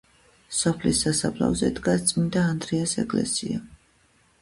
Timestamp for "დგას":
1.81-2.09